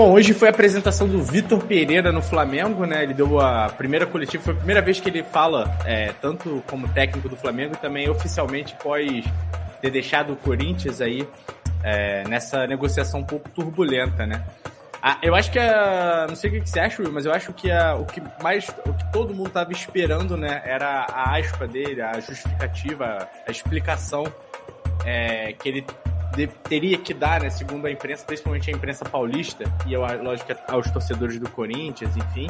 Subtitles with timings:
[0.00, 3.02] Bom, hoje foi a apresentação do Vitor Pereira no Flamengo, né?
[3.02, 6.88] Ele deu a primeira coletiva, foi a primeira vez que ele fala, é, tanto como
[6.88, 9.22] técnico do Flamengo, e também oficialmente pós
[9.82, 11.28] ter deixado o Corinthians aí
[11.84, 14.42] é, nessa negociação um pouco turbulenta, né?
[15.02, 16.24] Ah, eu acho que a.
[16.26, 18.70] Não sei o que você acha, Will, mas eu acho que a, o que mais.
[18.86, 20.62] O que todo mundo estava esperando, né?
[20.64, 24.24] Era a aspa dele, a justificativa, a explicação
[25.04, 25.84] é, que ele
[26.34, 27.50] de, teria que dar, né?
[27.50, 32.48] Segundo a imprensa, principalmente a imprensa paulista, e eu, lógico aos torcedores do Corinthians, enfim.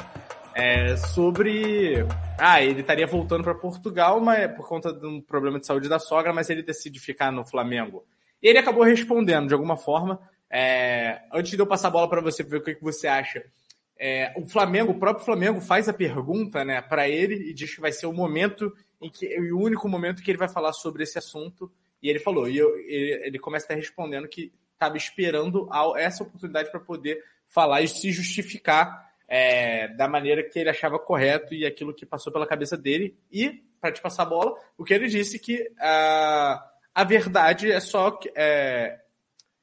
[0.54, 2.04] É, sobre.
[2.38, 5.98] Ah, ele estaria voltando para Portugal, mas por conta de um problema de saúde da
[5.98, 8.04] sogra, mas ele decide ficar no Flamengo.
[8.42, 10.20] E ele acabou respondendo de alguma forma.
[10.52, 13.44] É, antes de eu passar a bola para você ver o que, que você acha,
[13.96, 17.80] é, o Flamengo, o próprio Flamengo faz a pergunta né, para ele e diz que
[17.80, 21.18] vai ser o momento em que o único momento que ele vai falar sobre esse
[21.18, 21.70] assunto.
[22.02, 26.70] E ele falou, e eu, ele, ele começa até respondendo que estava esperando essa oportunidade
[26.70, 31.94] para poder falar e se justificar é, da maneira que ele achava correto e aquilo
[31.94, 33.16] que passou pela cabeça dele.
[33.30, 37.78] E, para te passar a bola, o que ele disse que a, a verdade é
[37.80, 38.98] só é,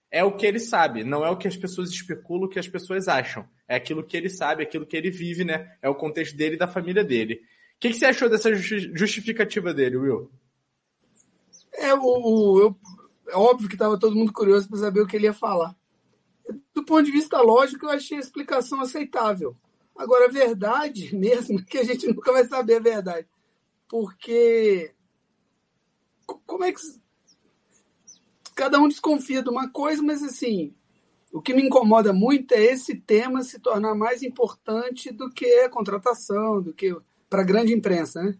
[0.09, 2.67] é o que ele sabe, não é o que as pessoas especulam, o que as
[2.67, 3.47] pessoas acham.
[3.67, 5.75] É aquilo que ele sabe, aquilo que ele vive, né?
[5.81, 7.41] É o contexto dele e da família dele.
[7.75, 10.31] O que, que você achou dessa justificativa dele, Will?
[11.77, 12.75] É, o, o eu,
[13.27, 15.75] é óbvio que estava todo mundo curioso para saber o que ele ia falar.
[16.73, 19.55] Do ponto de vista lógico, eu achei a explicação aceitável.
[19.95, 23.27] Agora, a verdade mesmo, que a gente nunca vai saber a verdade.
[23.87, 24.93] Porque.
[26.45, 26.81] Como é que
[28.53, 30.73] cada um desconfia de uma coisa, mas assim,
[31.31, 35.69] o que me incomoda muito é esse tema se tornar mais importante do que a
[35.69, 36.93] contratação, do que
[37.29, 38.37] para a grande imprensa, né?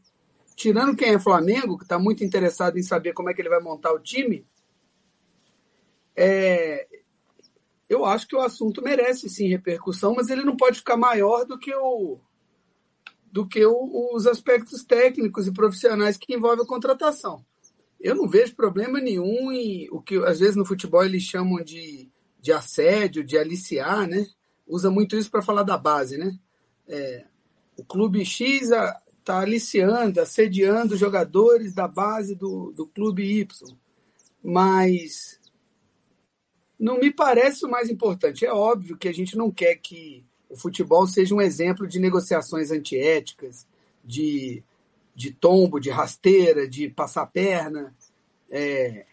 [0.58, 3.62] Tirando quem é Flamengo, que está muito interessado em saber como é que ele vai
[3.62, 4.46] montar o time,
[6.14, 6.86] é,
[7.88, 11.58] eu acho que o assunto merece sim repercussão, mas ele não pode ficar maior do
[11.58, 12.20] que o
[13.32, 17.46] do que o, os aspectos técnicos e profissionais que envolvem a contratação
[18.00, 22.10] eu não vejo problema nenhum em o que às vezes no futebol eles chamam de,
[22.40, 24.26] de assédio, de aliciar, né?
[24.68, 26.38] Usa muito isso para falar da base, né?
[26.88, 27.26] É,
[27.76, 28.70] o clube X
[29.28, 33.76] está aliciando, assediando jogadores da base do, do clube Y.
[34.42, 35.38] Mas
[36.80, 38.46] não me parece o mais importante.
[38.46, 42.72] É óbvio que a gente não quer que o futebol seja um exemplo de negociações
[42.72, 43.68] antiéticas,
[44.04, 44.64] de
[45.14, 47.92] de tombo, de rasteira, de passar perna,
[48.52, 49.04] é,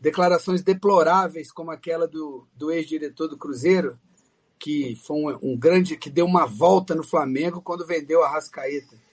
[0.00, 4.00] declarações deploráveis como aquela do, do ex-diretor do Cruzeiro,
[4.58, 9.03] que foi um, um, grande, que deu uma volta no Flamengo quando vendeu a Rascaeta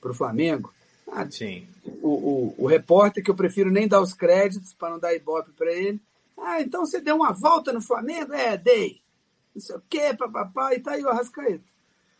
[0.00, 0.72] para o Flamengo.
[1.08, 1.66] Ah, Sim.
[2.02, 5.52] O, o, o, repórter, que eu prefiro nem dar os créditos para não dar ibope
[5.52, 6.00] para ele.
[6.36, 8.32] Ah, então você deu uma volta no Flamengo?
[8.32, 9.00] É, dei.
[9.54, 11.64] Não sei o quê, papapá, e tá aí o Arrascaeta.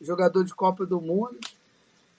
[0.01, 1.39] Jogador de Copa do Mundo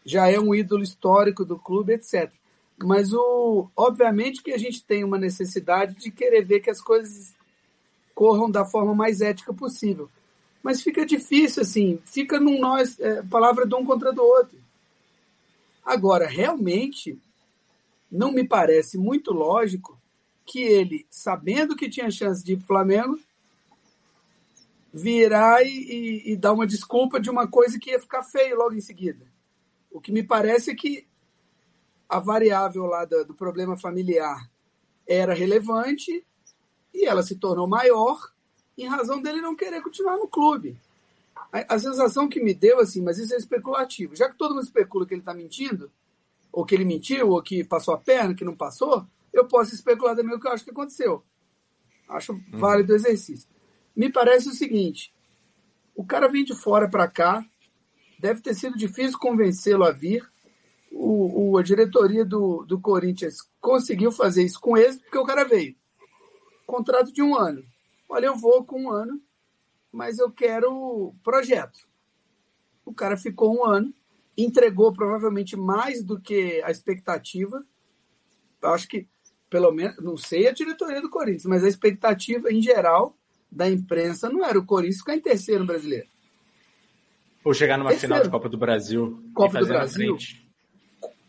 [0.06, 2.32] já é um ídolo histórico do clube, etc.
[2.78, 7.36] Mas o, obviamente que a gente tem uma necessidade de querer ver que as coisas
[8.16, 10.10] corram da forma mais ética possível.
[10.64, 14.58] Mas fica difícil, assim, fica num nós, é, palavra de um contra do outro.
[15.88, 17.18] Agora, realmente,
[18.12, 19.98] não me parece muito lógico
[20.46, 23.20] que ele, sabendo que tinha chance de ir para o Flamengo,
[24.94, 28.74] virar e, e, e, dar uma desculpa de uma coisa que ia ficar feio logo
[28.74, 29.26] em seguida.
[29.90, 31.08] O que me parece é que
[32.10, 34.46] a variável lá do, do problema familiar
[35.08, 36.26] era relevante
[36.94, 38.20] e ela se tornou maior
[38.78, 40.78] em razão dele não querer continuar no clube.
[41.52, 44.16] A, a, sensação que me deu, assim, mas isso é especulativo.
[44.16, 45.92] Já que todo mundo especula que ele está mentindo,
[46.52, 50.16] ou que ele mentiu, ou que passou a perna, que não passou, eu posso especular
[50.16, 51.24] também o que eu acho que aconteceu.
[52.10, 52.42] Acho uhum.
[52.54, 53.50] válido o exercício.
[53.96, 55.14] Me parece o seguinte:
[55.96, 57.46] o cara vem de fora para cá,
[58.20, 60.28] deve ter sido difícil convencê-lo a vir.
[60.92, 65.44] O, o, a diretoria do, do Corinthians conseguiu fazer isso com êxito, porque o cara
[65.44, 65.76] veio.
[66.66, 67.64] Contrato de um ano.
[68.10, 69.22] Olha, eu vou com um ano,
[69.92, 71.88] mas eu quero projeto.
[72.86, 73.94] O cara ficou um ano,
[74.38, 77.66] entregou provavelmente mais do que a expectativa.
[78.62, 79.08] Eu acho que,
[79.50, 83.18] pelo menos, não sei a diretoria do Corinthians, mas a expectativa em geral
[83.52, 86.08] da imprensa não era o Corinthians ficar em terceiro no brasileiro.
[87.44, 90.18] Ou chegar numa final de Copa do Brasil Copa do Brasil,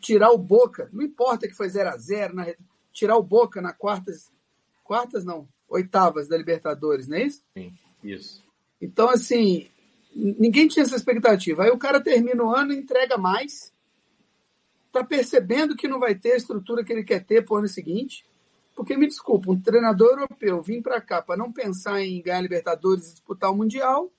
[0.01, 2.47] tirar o Boca, não importa que foi 0 a 0 na,
[2.93, 4.31] tirar o Boca na quartas,
[4.83, 7.45] quartas não, oitavas da Libertadores, não é isso?
[7.57, 7.73] Sim,
[8.03, 8.48] isso.
[8.81, 9.69] Então, assim,
[10.15, 11.65] ninguém tinha essa expectativa.
[11.65, 13.73] Aí o cara termina o ano, entrega mais,
[14.93, 18.25] tá percebendo que não vai ter a estrutura que ele quer ter pro ano seguinte.
[18.75, 23.09] Porque, me desculpa, um treinador europeu vir para cá para não pensar em ganhar Libertadores
[23.09, 24.13] e disputar o Mundial,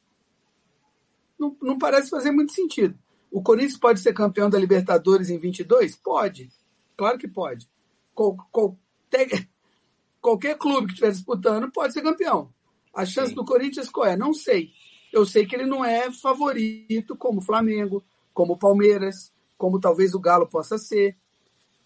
[1.40, 2.98] não, não parece fazer muito sentido.
[3.32, 5.96] O Corinthians pode ser campeão da Libertadores em 22?
[5.96, 6.50] Pode.
[6.98, 7.70] Claro que pode.
[8.14, 9.48] Qual, qualquer,
[10.20, 12.54] qualquer clube que estiver disputando pode ser campeão.
[12.94, 13.36] A chance Sim.
[13.36, 14.18] do Corinthians qual é?
[14.18, 14.72] Não sei.
[15.12, 18.04] Eu sei que ele não é favorito como o Flamengo,
[18.34, 21.16] como o Palmeiras, como talvez o Galo possa ser.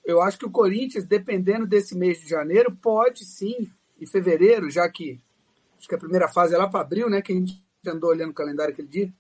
[0.04, 4.88] Eu acho que o Corinthians, dependendo desse mês de janeiro, pode sim, em fevereiro, já
[4.90, 5.22] que
[5.78, 7.22] acho que a primeira fase é lá para abril, né?
[7.22, 9.14] Que a gente andou olhando o calendário aquele dia.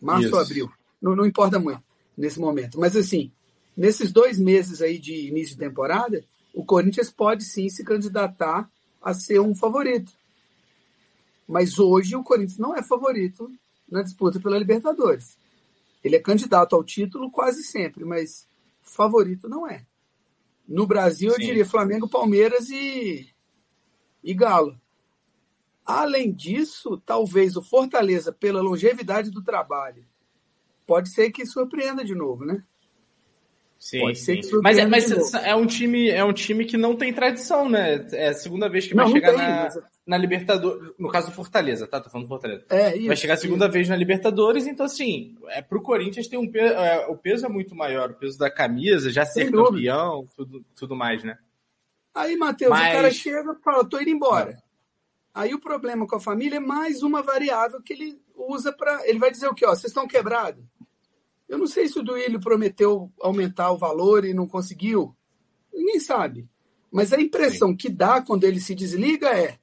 [0.00, 0.34] Março Isso.
[0.34, 0.72] ou abril.
[1.00, 1.82] Não, não importa muito
[2.16, 2.78] nesse momento.
[2.78, 3.32] Mas assim,
[3.76, 8.70] nesses dois meses aí de início de temporada, o Corinthians pode sim se candidatar
[9.02, 10.12] a ser um favorito.
[11.46, 13.50] Mas hoje o Corinthians não é favorito
[13.88, 15.38] na disputa pela Libertadores.
[16.02, 18.46] Ele é candidato ao título quase sempre, mas
[18.82, 19.86] favorito não é.
[20.66, 21.36] No Brasil, Sim.
[21.36, 23.28] eu diria Flamengo, Palmeiras e,
[24.22, 24.80] e Galo.
[25.84, 30.04] Além disso, talvez o Fortaleza, pela longevidade do trabalho,
[30.86, 32.64] pode ser que surpreenda de novo, né?
[33.78, 34.42] Sim, Pode sim.
[34.42, 38.06] ser mas, é, mas é um time é um time que não tem tradição, né?
[38.12, 39.78] É a segunda vez que vai não, chegar não tem, na, mas...
[40.06, 40.92] na Libertadores.
[40.98, 42.00] No caso do Fortaleza, tá?
[42.00, 42.64] Tô falando do Fortaleza.
[42.70, 43.72] É, isso, vai chegar a segunda isso.
[43.72, 46.72] vez na Libertadores, então assim, é, pro Corinthians tem um peso.
[46.72, 50.96] É, o peso é muito maior, o peso da camisa, já ser campeão, tudo, tudo
[50.96, 51.36] mais, né?
[52.14, 52.88] Aí, Matheus, mas...
[52.88, 54.52] o cara chega e fala, tô indo embora.
[54.52, 54.56] É.
[55.34, 59.06] Aí o problema com a família é mais uma variável que ele usa para.
[59.06, 59.66] Ele vai dizer o quê?
[59.66, 60.64] Ó, vocês estão quebrados?
[61.48, 65.14] Eu não sei se o Duílio prometeu aumentar o valor e não conseguiu.
[65.72, 66.48] Ninguém sabe.
[66.90, 67.76] Mas a impressão Sim.
[67.76, 69.58] que dá quando ele se desliga é: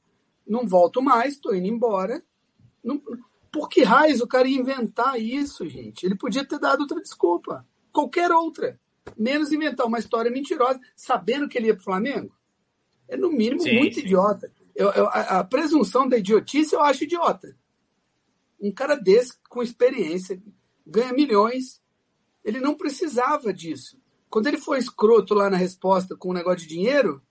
[0.46, 2.24] não volto mais, estou indo embora.
[2.84, 3.02] Não...
[3.52, 6.06] Por que raios o cara ia inventar isso, gente?
[6.06, 7.66] Ele podia ter dado outra desculpa.
[7.92, 8.80] Qualquer outra.
[9.18, 12.34] Menos inventar uma história mentirosa, sabendo que ele ia para o Flamengo.
[13.08, 14.02] É, no mínimo, sim, muito sim.
[14.02, 14.52] idiota.
[14.74, 17.58] Eu, eu, a, a presunção da idiotice eu acho idiota.
[18.60, 20.42] Um cara desse, com experiência,
[20.86, 21.82] ganha milhões.
[22.44, 24.00] Ele não precisava disso.
[24.30, 27.22] Quando ele foi escroto lá na resposta com o um negócio de dinheiro,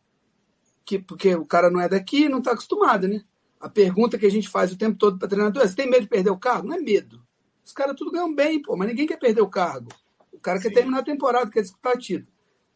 [0.85, 3.23] que, porque o cara não é daqui não está acostumado, né?
[3.59, 6.03] A pergunta que a gente faz o tempo todo para treinador é: você tem medo
[6.03, 6.69] de perder o cargo?
[6.69, 7.23] Não é medo.
[7.65, 9.91] Os caras tudo ganham bem, pô, mas ninguém quer perder o cargo.
[10.33, 10.69] O cara Sim.
[10.69, 12.33] quer terminar a temporada, quer disputar título.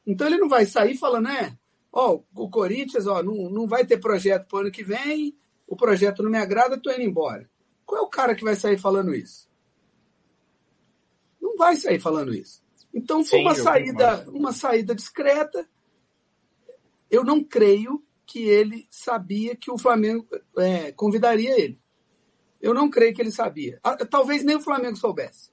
[0.06, 1.56] Então ele não vai sair falando, é,
[1.92, 5.34] ó, o Corinthians, ó, não, não vai ter projeto para o ano que vem,
[5.66, 7.48] o projeto não me agrada, tô indo embora.
[7.86, 9.48] Qual é o cara que vai sair falando isso?
[11.54, 12.62] Não vai sair falando isso.
[12.92, 15.68] Então foi Sim, uma saída, uma saída discreta.
[17.10, 20.26] Eu não creio que ele sabia que o Flamengo
[20.58, 21.80] é, convidaria ele.
[22.60, 23.78] Eu não creio que ele sabia.
[23.82, 25.50] Ah, talvez nem o Flamengo soubesse.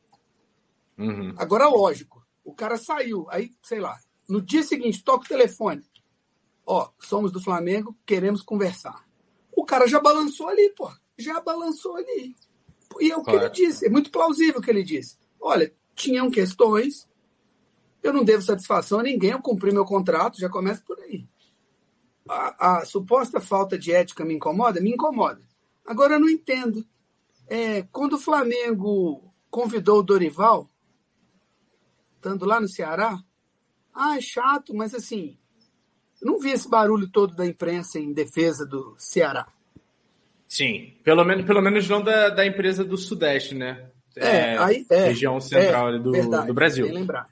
[0.98, 1.34] Uhum.
[1.38, 4.00] Agora, lógico, o cara saiu, aí, sei lá,
[4.30, 5.84] no dia seguinte, toca o telefone.
[6.66, 9.06] Ó, somos do Flamengo, queremos conversar.
[9.52, 10.90] O cara já balançou ali, pô.
[11.18, 12.36] Já balançou ali.
[13.00, 13.40] E é o claro.
[13.40, 15.18] que ele disse, é muito plausível o que ele disse.
[15.40, 17.08] Olha, tinham questões.
[18.02, 21.28] Eu não devo satisfação a ninguém, eu cumpri meu contrato, já começa por aí.
[22.28, 24.82] A, a suposta falta de ética me incomoda?
[24.82, 25.42] Me incomoda.
[25.86, 26.86] Agora eu não entendo.
[27.48, 30.70] É, quando o Flamengo convidou o Dorival,
[32.16, 33.22] estando lá no Ceará,
[33.94, 35.38] ah, é chato, mas assim,
[36.22, 39.48] eu não vi esse barulho todo da imprensa em defesa do Ceará.
[40.48, 43.91] Sim, pelo menos, pelo menos não da, da empresa do Sudeste, né?
[44.18, 46.88] É, é, aí, é, região central é, do, verdade, do Brasil.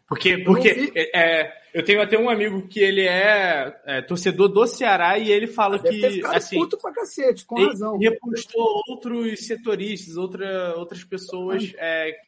[0.08, 4.66] Porque, porque é, é, eu tenho até um amigo que ele é, é torcedor do
[4.66, 6.26] Ceará e ele fala ah, que.
[6.26, 7.96] assim, puto pra cacete, com razão.
[7.96, 11.74] Ele repostou outros setoristas, outra, outras pessoas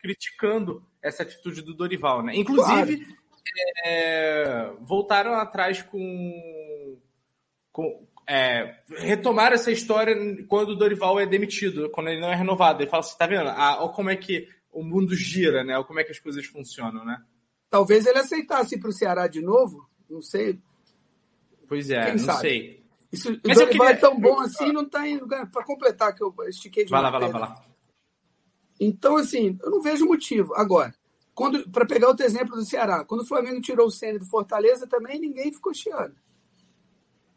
[0.01, 2.35] criticando essa atitude do Dorival, né?
[2.35, 4.77] Inclusive, claro.
[4.81, 6.97] voltaram atrás com,
[7.71, 10.15] com é, retomar essa história
[10.47, 12.81] quando o Dorival é demitido, quando ele não é renovado.
[12.81, 13.49] Ele fala assim, tá vendo?
[13.49, 15.75] Ah, olha como é que o mundo gira, né?
[15.75, 17.21] Olha como é que as coisas funcionam, né?
[17.69, 20.57] Talvez ele aceitasse ir para o Ceará de novo, não sei.
[21.67, 22.39] Pois é, Quem não sabe?
[22.39, 22.83] sei.
[23.11, 23.89] Isso, Mas o Dorival queria...
[23.89, 25.27] é tão bom assim, não está indo.
[25.27, 27.65] Para completar, que eu estiquei de Vai lá, vai lá, vai lá.
[28.79, 30.55] Então, assim, eu não vejo motivo.
[30.55, 30.95] Agora,
[31.69, 35.19] para pegar outro exemplo do Ceará, quando o Flamengo tirou o Senna do Fortaleza, também
[35.19, 36.15] ninguém ficou chiando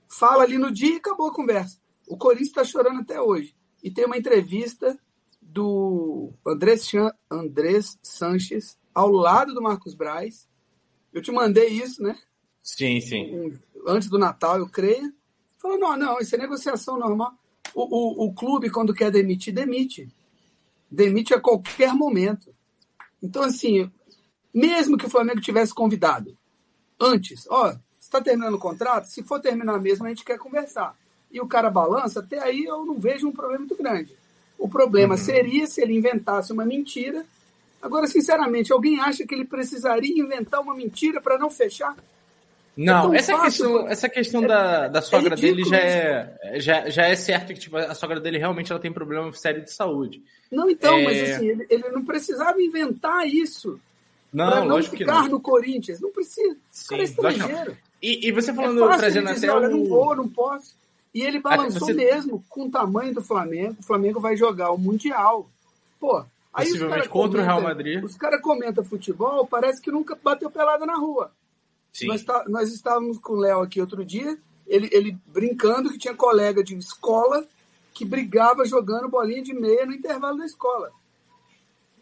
[0.08, 1.78] fala ali no dia e acabou a conversa.
[2.06, 3.54] O Corinthians está chorando até hoje.
[3.82, 4.99] E tem uma entrevista
[5.40, 6.90] do Andrés,
[7.30, 10.49] Andrés Sanches ao lado do Marcos Braz.
[11.12, 12.16] Eu te mandei isso, né?
[12.62, 13.58] Sim, sim.
[13.87, 15.12] Antes do Natal, eu creio.
[15.58, 17.32] Falou, não, não, isso é negociação normal.
[17.75, 20.08] O, o, o clube, quando quer demitir, demite.
[20.90, 22.54] Demite a qualquer momento.
[23.23, 23.90] Então, assim,
[24.52, 26.37] mesmo que o Flamengo tivesse convidado
[27.00, 27.75] antes, ó,
[28.14, 29.06] está terminando o contrato?
[29.06, 30.97] Se for terminar mesmo, a gente quer conversar.
[31.30, 34.14] E o cara balança, até aí eu não vejo um problema muito grande.
[34.59, 35.21] O problema uhum.
[35.21, 37.25] seria se ele inventasse uma mentira
[37.85, 41.94] Agora, sinceramente, alguém acha que ele precisaria inventar uma mentira para não fechar?
[42.75, 46.59] Não, é essa, fácil, questão, essa questão é, da, da sogra é dele já é,
[46.61, 49.71] já, já é certo que tipo, a sogra dele realmente ela tem problema sério de
[49.71, 50.23] saúde.
[50.50, 51.04] Não, então, é...
[51.04, 53.78] mas assim, ele, ele não precisava inventar isso.
[54.33, 55.28] Não, não lógico ficar que não.
[55.28, 56.00] no Corinthians.
[56.00, 56.56] Não precisa.
[56.71, 57.76] Sim, cara é estrangeiro.
[58.04, 59.78] E, e você é falando, é trazendo dizer, até olha, o...
[59.78, 60.76] não vou, não posso.
[61.14, 61.94] E ele balançou você...
[61.94, 63.76] mesmo com o tamanho do Flamengo.
[63.80, 65.49] O Flamengo vai jogar o Mundial.
[65.99, 68.04] Pô, aí Possivelmente contra comenta, o Real Madrid.
[68.04, 71.32] Os caras comentam futebol, parece que nunca bateu pelada na rua.
[71.94, 72.08] Sim.
[72.08, 76.14] Nós, tá, nós estávamos com o Léo aqui outro dia, ele, ele brincando que tinha
[76.14, 77.46] colega de escola
[77.94, 80.90] que brigava jogando bolinha de meia no intervalo da escola.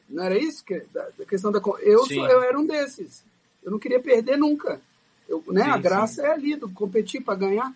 [0.09, 0.64] Não era isso?
[0.64, 1.61] Que, da, da questão da.
[1.80, 3.23] Eu, sou, eu era um desses.
[3.62, 4.80] Eu não queria perder nunca.
[5.29, 6.29] Eu, né, sim, a graça sim.
[6.29, 7.73] é ali, do competir para ganhar.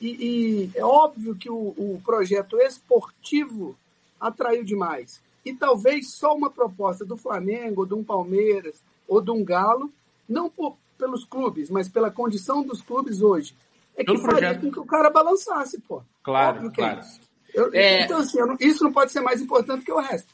[0.00, 3.76] E, e, é óbvio que o, o projeto esportivo
[4.20, 5.20] atraiu demais.
[5.44, 9.90] E talvez só uma proposta do Flamengo, ou de um Palmeiras, ou de um Galo,
[10.28, 13.54] não por, pelos clubes, mas pela condição dos clubes hoje.
[13.96, 14.60] É que Pelo faria projeto.
[14.60, 16.02] com que o cara balançasse, pô.
[16.22, 17.00] Claro, claro.
[17.00, 18.04] É eu, é...
[18.04, 20.28] Então, assim, não, isso não pode ser mais importante que o resto.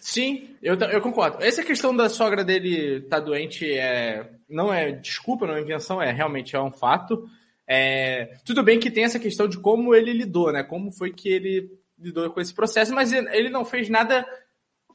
[0.00, 1.42] Sim, eu, eu concordo.
[1.42, 6.00] Essa questão da sogra dele estar tá doente é, não é desculpa, não é invenção,
[6.00, 7.28] é realmente é um fato.
[7.66, 10.62] É, tudo bem que tem essa questão de como ele lidou, né?
[10.62, 14.26] Como foi que ele lidou com esse processo, mas ele não fez nada,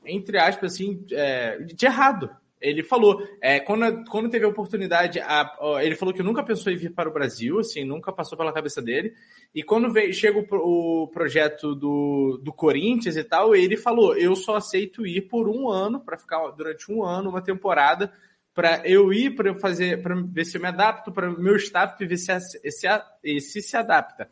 [0.04, 5.56] entre aspas, assim, é, de errado ele falou, é, quando, quando teve a oportunidade, a,
[5.82, 8.82] ele falou que nunca pensou em vir para o Brasil, assim, nunca passou pela cabeça
[8.82, 9.14] dele.
[9.54, 14.36] E quando veio, chega o, o projeto do, do Corinthians e tal, ele falou: eu
[14.36, 18.12] só aceito ir por um ano, para ficar durante um ano, uma temporada,
[18.54, 21.58] para eu ir, para eu fazer, para ver se eu me adapto, para o meu
[21.58, 24.30] staff ver se, se, se, se adapta.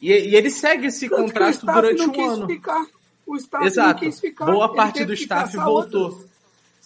[0.00, 2.46] E, e ele segue esse Tanto contrato durante um ano.
[2.46, 2.86] Ficar.
[3.26, 4.04] O staff Exato.
[4.04, 4.46] não quis ficar.
[4.46, 6.04] Boa parte do staff voltou.
[6.04, 6.37] Outros.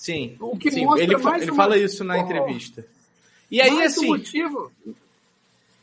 [0.02, 0.84] Sim, o que sim.
[0.98, 1.54] ele, fa ele uma...
[1.54, 2.84] fala isso na entrevista.
[3.48, 4.08] E aí, mais assim.
[4.08, 4.72] motivo.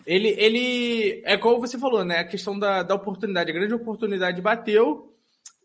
[0.05, 1.21] Ele, ele.
[1.23, 2.17] É como você falou, né?
[2.17, 3.49] A questão da, da oportunidade.
[3.49, 5.09] A grande oportunidade bateu.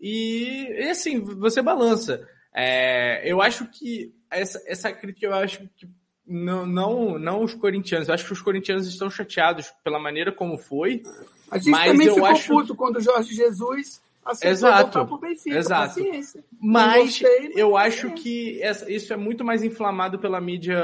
[0.00, 2.28] E, e assim, você balança.
[2.54, 5.88] É, eu acho que essa, essa crítica, eu acho que
[6.24, 8.06] não, não, não os corintianos.
[8.06, 11.02] Eu acho que os corintianos estão chateados pela maneira como foi.
[11.50, 12.46] A gente mas também eu ficou acho...
[12.46, 14.00] puto quando o Jorge Jesus
[14.42, 15.18] Exato.
[15.18, 16.00] Benfica, Exato.
[16.60, 20.82] Mas gostei, eu acho que essa, isso é muito mais inflamado pela mídia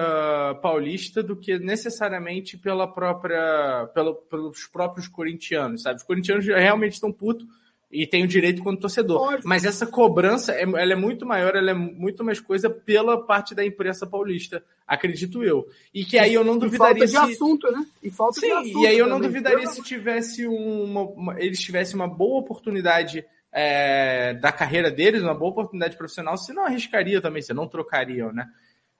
[0.60, 5.96] paulista do que necessariamente pela própria, pela, pelos próprios corintianos, sabe?
[5.96, 7.46] Os corintianos realmente estão putos
[7.90, 9.40] e têm o direito quanto torcedor.
[9.44, 13.54] Mas essa cobrança é, ela é muito maior, ela é muito mais coisa pela parte
[13.54, 15.66] da imprensa paulista, acredito eu.
[15.92, 17.84] E que aí eu não duvidaria e falta de assunto, né?
[18.02, 18.84] E falta Sim, de assunto.
[18.84, 24.34] E aí eu não duvidaria se tivesse uma, uma, eles tivessem uma boa oportunidade é,
[24.34, 28.48] da carreira deles, uma boa oportunidade profissional, se não arriscaria também, se não trocariam, né?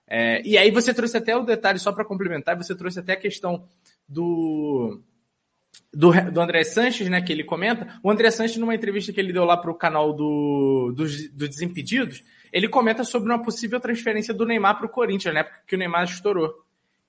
[0.05, 3.17] É, e aí você trouxe até o detalhe, só para complementar, você trouxe até a
[3.17, 3.65] questão
[4.05, 5.01] do,
[5.93, 7.99] do, do André Sanches, né, que ele comenta.
[8.01, 11.47] O André Sanches, numa entrevista que ele deu lá para o canal do, do, do,
[11.47, 15.79] Desimpedidos, ele comenta sobre uma possível transferência do Neymar para o Corinthians, né, porque o
[15.79, 16.53] Neymar estourou.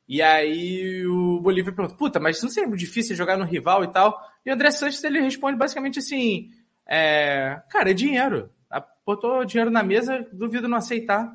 [0.08, 4.20] E aí o Bolívia pergunta, puta, mas não seria difícil jogar no rival e tal?
[4.44, 6.50] E o André Sanches, ele responde basicamente assim,
[6.86, 8.50] é, cara, é dinheiro.
[9.04, 11.28] Botou dinheiro na mesa, duvido não aceitar.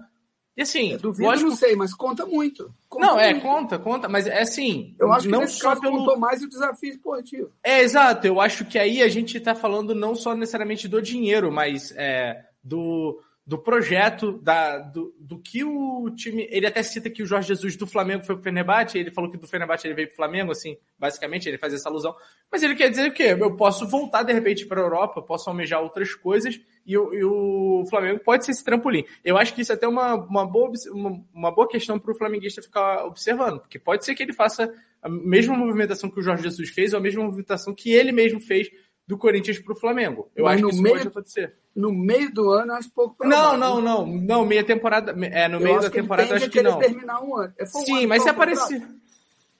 [0.57, 1.49] E assim, eu duvido, lógico...
[1.51, 2.73] não sei, mas conta muito.
[2.89, 3.43] Conta não, é, muito.
[3.43, 4.95] conta, conta, mas é assim.
[4.99, 5.99] Eu acho não que nesse só caso pelo...
[5.99, 7.51] contou mais o desafio esportivo.
[7.63, 8.25] É, exato.
[8.25, 12.43] Eu acho que aí a gente está falando não só necessariamente do dinheiro, mas é,
[12.63, 16.45] do, do projeto, da, do, do que o time.
[16.51, 19.37] Ele até cita que o Jorge Jesus do Flamengo foi pro Fenerbahçe, ele falou que
[19.37, 22.13] do Fenerbahçe ele veio pro Flamengo, assim, basicamente, ele faz essa alusão.
[22.51, 23.37] Mas ele quer dizer o quê?
[23.39, 27.23] Eu posso voltar de repente para a Europa, posso almejar outras coisas, e o, e
[27.23, 29.05] o, Flamengo pode ser esse trampolim.
[29.23, 32.17] Eu acho que isso é até uma, uma, boa, uma, uma boa questão para o
[32.17, 34.69] flamenguista ficar observando, porque pode ser que ele faça
[35.01, 38.41] a mesma movimentação que o Jorge Jesus fez, ou a mesma movimentação que ele mesmo
[38.41, 38.69] fez
[39.07, 40.29] do Corinthians para o Flamengo.
[40.35, 41.53] Eu Mas acho que isso meio, pode acontecer.
[41.73, 43.57] No meio do ano, acho pouco provável.
[43.57, 44.05] Não, não, não.
[44.05, 45.15] Não, meia temporada.
[45.27, 46.77] É, no eu meio da temporada, acho que não.
[46.77, 47.53] terminar um ano.
[47.57, 48.85] É, um sim, ano, mas se aparecer.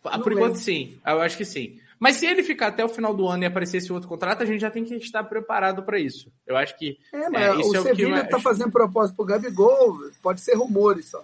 [0.04, 1.00] Ah, por enquanto, sim.
[1.06, 1.80] Eu acho que sim.
[2.00, 4.46] Mas se ele ficar até o final do ano e aparecer esse outro contrato, a
[4.46, 6.32] gente já tem que estar preparado para isso.
[6.46, 6.98] Eu acho que.
[7.14, 11.06] É, mas é, o é Sevilla está fazendo propósito para o Gabigol, pode ser rumores
[11.06, 11.24] só.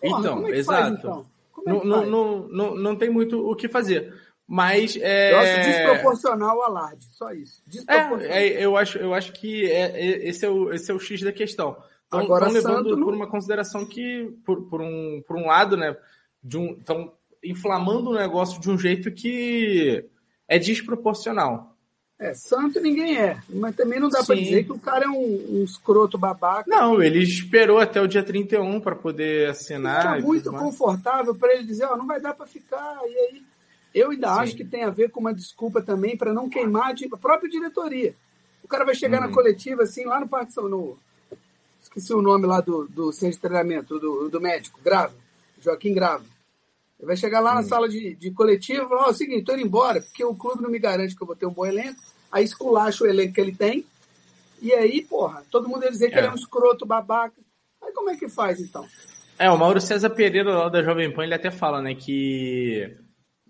[0.00, 0.82] Porra, então, é exato.
[0.82, 1.26] Faz, então?
[1.66, 4.12] É não, não, não, não, não tem muito o que fazer.
[4.52, 5.32] Mas é...
[5.32, 7.62] Eu acho desproporcional o alarde, só isso.
[7.88, 10.98] É, é, eu, acho, eu acho que é, é, esse, é o, esse é o
[10.98, 11.74] X da questão.
[12.04, 15.96] Estão levando Santo por uma consideração que, por, por, um, por um lado, né?
[16.44, 20.04] Estão inflamando o negócio de um jeito que
[20.46, 21.74] é desproporcional.
[22.18, 25.60] É, santo ninguém é, mas também não dá para dizer que o cara é um,
[25.60, 26.68] um, escroto babaca.
[26.68, 30.18] Não, ele esperou até o dia 31 para poder assinar.
[30.18, 33.00] É muito confortável para ele dizer, ó, não vai dar para ficar.
[33.06, 33.42] E aí,
[33.94, 34.40] eu ainda Sim.
[34.40, 38.14] acho que tem a ver com uma desculpa também para não queimar a própria diretoria.
[38.62, 39.28] O cara vai chegar uhum.
[39.28, 40.96] na coletiva, assim, lá no Parque São no
[41.82, 45.12] Esqueci o nome lá do, do centro de treinamento, do, do médico, Grava,
[45.60, 46.24] Joaquim Grava.
[46.98, 49.14] Ele vai chegar lá na sala de, de coletivo e falar, ó, oh, é o
[49.14, 51.52] seguinte, tô indo embora, porque o clube não me garante que eu vou ter um
[51.52, 52.00] bom elenco.
[52.30, 53.84] Aí esculacha o elenco que ele tem.
[54.60, 56.18] E aí, porra, todo mundo ia dizer que é.
[56.18, 57.34] ele é um escroto, babaca.
[57.82, 58.86] Aí como é que faz, então?
[59.36, 62.96] É, o Mauro César Pereira, lá da Jovem Pan, ele até fala, né, que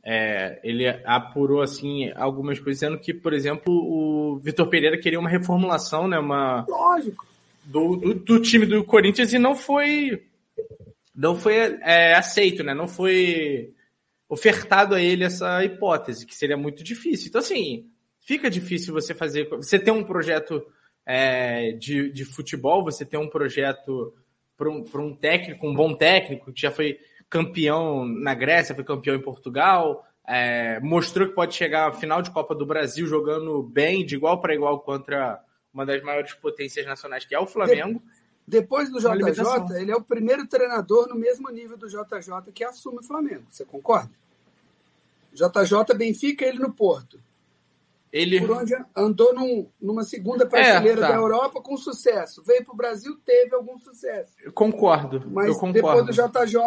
[0.05, 5.31] é, ele apurou, assim, algumas coisas, dizendo que, por exemplo, o Vitor Pereira queria uma
[5.31, 6.67] reformulação, né, uma...
[6.69, 7.27] Lógico.
[7.65, 10.21] Do, do, do time do Corinthians e não foi
[11.15, 12.75] não foi é, aceito, né?
[12.75, 13.73] Não foi
[14.29, 17.29] ofertado a ele essa hipótese, que seria muito difícil.
[17.29, 17.87] Então, assim,
[18.21, 19.49] fica difícil você fazer.
[19.51, 20.65] Você tem um projeto
[21.05, 24.15] é, de, de futebol, você tem um projeto
[24.57, 26.99] para um, um técnico, um bom técnico, que já foi
[27.33, 32.31] campeão na Grécia, foi campeão em Portugal, é, mostrou que pode chegar à final de
[32.31, 37.25] Copa do Brasil jogando bem, de igual para igual contra uma das maiores potências nacionais,
[37.25, 38.03] que é o Flamengo.
[38.47, 42.99] Depois do JJ, ele é o primeiro treinador no mesmo nível do JJ que assume
[42.99, 43.45] o Flamengo.
[43.49, 44.11] Você concorda?
[45.33, 47.19] JJ Benfica, ele no Porto.
[48.13, 48.41] Ele...
[48.41, 51.09] Por onde andou num, numa segunda prateleira é, tá.
[51.09, 52.45] da Europa com sucesso.
[52.45, 54.35] Veio para o Brasil, teve algum sucesso.
[54.45, 55.25] Eu concordo.
[55.31, 56.05] Mas eu concordo.
[56.05, 56.59] depois do JJ,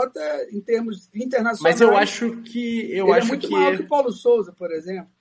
[0.51, 1.61] em termos internacionais.
[1.61, 2.91] Mas eu acho que.
[2.91, 3.53] Eu é acho é muito que...
[3.53, 5.13] maior que o Paulo Souza, por exemplo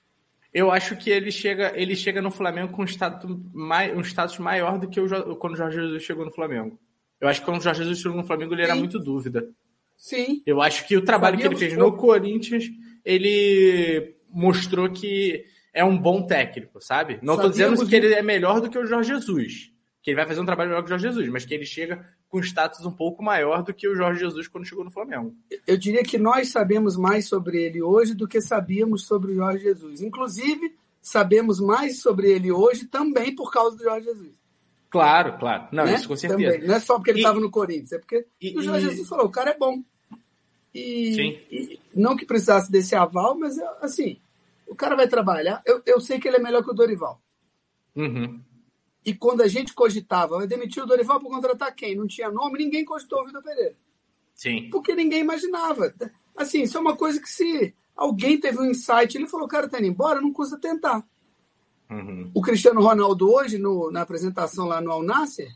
[0.55, 4.39] eu acho que ele chega, ele chega no Flamengo com um status, mai, um status
[4.39, 6.79] maior do que o, quando o Jorge Jesus chegou no Flamengo.
[7.19, 8.71] Eu acho que quando o Jorge Jesus chegou no Flamengo, ele Sim.
[8.71, 9.49] era muito dúvida.
[9.97, 10.41] Sim.
[10.45, 12.69] Eu acho que o trabalho que ele fez no Corinthians,
[13.03, 15.43] ele mostrou que
[15.75, 17.19] é um bom técnico, sabe?
[17.21, 20.25] Não estou dizendo que ele é melhor do que o Jorge Jesus, que ele vai
[20.25, 22.91] fazer um trabalho melhor que o Jorge Jesus, mas que ele chega com status um
[22.91, 25.35] pouco maior do que o Jorge Jesus quando chegou no Flamengo.
[25.67, 29.63] Eu diria que nós sabemos mais sobre ele hoje do que sabíamos sobre o Jorge
[29.63, 30.01] Jesus.
[30.01, 34.31] Inclusive, sabemos mais sobre ele hoje também por causa do Jorge Jesus.
[34.89, 35.67] Claro, claro.
[35.73, 35.95] Não, né?
[35.95, 36.53] isso com certeza.
[36.53, 36.67] Também.
[36.69, 38.89] Não é só porque ele estava no Corinthians, é porque e, o Jorge e...
[38.91, 39.83] Jesus falou, o cara é bom.
[40.73, 44.19] E, e, não que precisasse desse aval, mas assim,
[44.67, 45.61] o cara vai trabalhar.
[45.65, 47.21] Eu, eu sei que ele é melhor que o Dorival.
[47.95, 48.41] Uhum.
[49.05, 51.95] E quando a gente cogitava, vai demitir o Dorival para contratar quem?
[51.95, 53.75] Não tinha nome, ninguém cogitou o Vitor Pereira.
[54.33, 54.69] Sim.
[54.69, 55.93] Porque ninguém imaginava.
[56.35, 59.77] Assim, isso é uma coisa que se alguém teve um insight, ele falou, cara, tá
[59.77, 61.05] indo embora, não custa tentar.
[61.89, 62.31] Uhum.
[62.33, 65.55] O Cristiano Ronaldo hoje, no, na apresentação lá no Al Nasser,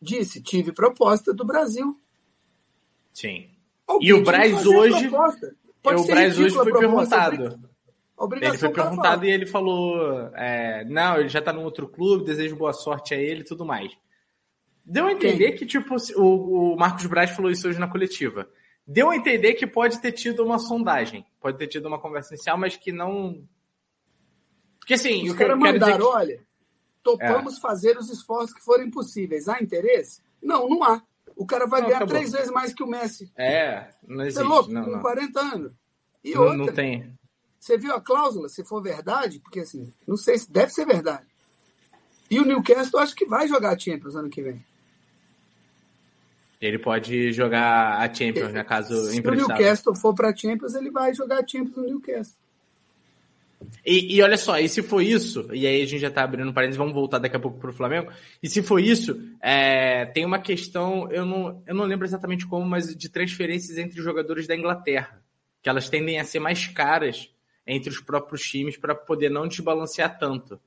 [0.00, 1.98] disse, tive proposta do Brasil.
[3.12, 3.50] Sim.
[3.86, 5.08] Alguém e o Braz hoje...
[5.08, 7.71] o Braz hoje foi perguntado
[8.30, 12.56] ele foi perguntado e ele falou: é, não, ele já tá no outro clube, desejo
[12.56, 13.92] boa sorte a ele e tudo mais.
[14.84, 18.48] Deu a entender que, tipo, o, o Marcos Braz falou isso hoje na coletiva.
[18.86, 22.58] Deu a entender que pode ter tido uma sondagem, pode ter tido uma conversa inicial,
[22.58, 23.46] mas que não.
[24.80, 26.16] Porque assim, os caras mandaram: que...
[26.16, 26.40] olha,
[27.02, 27.60] topamos é.
[27.60, 29.48] fazer os esforços que forem possíveis.
[29.48, 30.20] Há interesse?
[30.42, 31.00] Não, não há.
[31.36, 32.16] O cara vai não, ganhar acabou.
[32.16, 33.32] três vezes mais que o Messi.
[33.36, 34.40] É, não existe.
[34.40, 35.00] Você é louco, não, com não.
[35.00, 35.72] 40 anos.
[36.24, 37.18] E não, outra, não tem.
[37.62, 38.48] Você viu a cláusula?
[38.48, 41.24] Se for verdade, porque assim, não sei se deve ser verdade.
[42.28, 44.64] E o Newcastle acho que vai jogar a Champions ano que vem.
[46.60, 48.64] Ele pode jogar a Champions, né?
[48.64, 52.36] Caso Se o Newcastle for para a Champions, ele vai jogar a Champions no Newcastle.
[53.86, 56.52] E, e, olha só, e se for isso, e aí a gente já tá abrindo
[56.52, 58.10] parênteses, vamos voltar daqui a pouco pro Flamengo.
[58.42, 62.66] E se for isso, é, tem uma questão, eu não, eu não lembro exatamente como,
[62.66, 65.22] mas de transferências entre os jogadores da Inglaterra.
[65.62, 67.30] Que elas tendem a ser mais caras
[67.66, 70.60] entre os próprios times para poder não desbalancear tanto.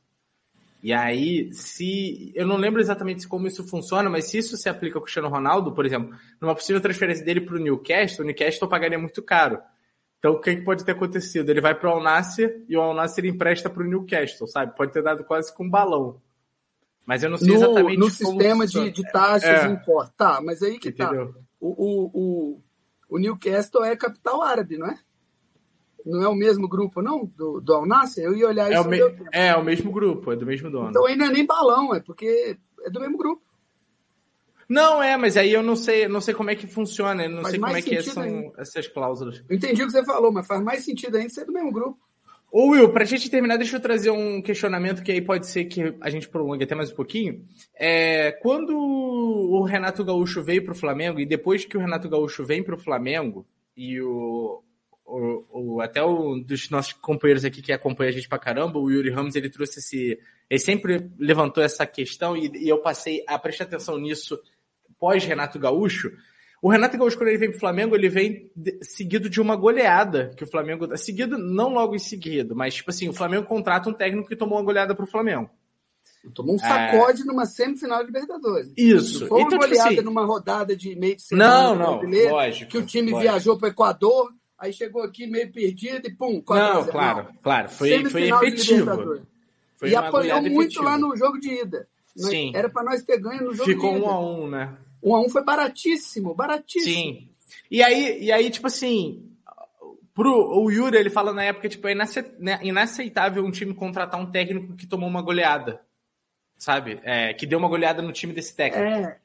[0.82, 2.32] E aí, se.
[2.36, 5.74] Eu não lembro exatamente como isso funciona, mas se isso se aplica ao Cristiano Ronaldo,
[5.74, 9.60] por exemplo, numa possível transferência dele para o Newcastle, o Newcastle pagaria muito caro.
[10.20, 11.50] Então, o que, que pode ter acontecido?
[11.50, 12.22] Ele vai para o Al
[12.70, 14.76] e o Al empresta para o Newcastle, sabe?
[14.76, 16.22] Pode ter dado quase com um balão.
[17.06, 19.68] Mas eu não sei no, exatamente No sistema de, de, taxas é.
[19.68, 20.14] importa.
[20.18, 21.06] Tá, mas aí que tá.
[21.06, 21.34] Entendeu?
[21.34, 21.40] tá.
[21.60, 22.62] O, o, o,
[23.10, 25.00] o Newcastle é capital árabe, não é?
[26.06, 27.26] Não é o mesmo grupo, não?
[27.26, 28.26] Do, do Al Nasser?
[28.26, 28.88] Eu ia olhar é isso.
[28.88, 29.00] O me...
[29.34, 30.90] É, é o mesmo grupo, é do mesmo dono.
[30.90, 33.42] Então não é nem balão, é porque é do mesmo grupo.
[34.68, 37.42] Não, é, mas aí eu não sei, não sei como é que funciona, eu não
[37.42, 38.54] faz sei como é que são ainda.
[38.58, 39.44] essas cláusulas.
[39.48, 42.00] Eu entendi o que você falou, mas faz mais sentido ainda ser do mesmo grupo.
[42.52, 45.94] Ô Will, pra gente terminar, deixa eu trazer um questionamento que aí pode ser que
[46.00, 47.44] a gente prolongue até mais um pouquinho.
[47.76, 52.64] É, quando o Renato Gaúcho veio pro Flamengo, e depois que o Renato Gaúcho vem
[52.64, 54.64] pro Flamengo, e o,
[55.16, 58.90] o, o, até um dos nossos companheiros aqui que acompanha a gente pra caramba, o
[58.90, 60.20] Yuri Ramos, ele trouxe esse.
[60.50, 64.40] Ele sempre levantou essa questão e, e eu passei a prestar atenção nisso
[65.00, 66.12] pós Renato Gaúcho.
[66.62, 68.52] O Renato Gaúcho, quando ele vem pro Flamengo, ele vem
[68.82, 70.96] seguido de uma goleada que o Flamengo.
[70.98, 74.58] Seguido, não logo em seguida, mas tipo assim, o Flamengo contrata um técnico que tomou
[74.58, 75.50] uma goleada pro Flamengo.
[76.34, 77.26] Tomou um sacode é...
[77.26, 78.74] numa semifinal de Libertadores.
[78.76, 79.22] Isso.
[79.22, 80.06] Não foi uma então, goleada tipo assim...
[80.06, 83.22] numa rodada de meio de semana não, não, lógico, que o time lógico.
[83.30, 87.34] viajou para o Equador, aí chegou aqui meio perdido e pum, Não, claro, não.
[87.42, 87.70] claro.
[87.70, 89.26] Foi, foi efetivo.
[89.78, 90.86] Foi e apanhou muito efetiva.
[90.86, 91.88] lá no jogo de ida.
[92.16, 92.52] Sim.
[92.56, 94.06] Era para nós ter ganho no jogo Ficou de ida.
[94.06, 94.78] Ficou um a um, né?
[95.04, 96.94] Um a um foi baratíssimo, baratíssimo.
[96.94, 97.30] Sim.
[97.70, 99.32] E aí, e aí tipo assim,
[100.14, 101.94] pro o Yuri, ele fala na época, tipo, é
[102.40, 105.82] né, inaceitável um time contratar um técnico que tomou uma goleada.
[106.58, 107.02] Sabe?
[107.04, 108.88] É, que deu uma goleada no time desse técnico.
[108.88, 109.18] É.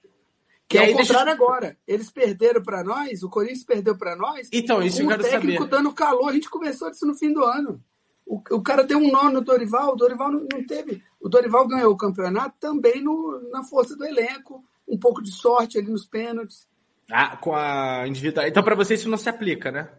[0.70, 1.30] Que é o contrário deixa...
[1.32, 1.76] agora.
[1.84, 4.48] Eles perderam para nós, o Corinthians perdeu para nós.
[4.52, 5.36] Então, isso eu quero saber.
[5.36, 7.82] O técnico dando calor, a gente conversou disso no fim do ano.
[8.24, 11.02] O, o cara deu um nó no Dorival, o Dorival não, não teve.
[11.20, 15.76] O Dorival ganhou o campeonato também no, na força do elenco, um pouco de sorte
[15.76, 16.68] ali nos pênaltis.
[17.10, 18.46] Ah, com a individual.
[18.46, 19.90] Então, para você, isso não se aplica, né?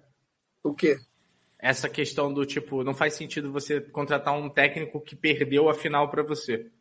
[0.63, 0.97] O quê?
[1.60, 6.10] Essa questão do tipo, não faz sentido você contratar um técnico que perdeu a final
[6.10, 6.71] para você.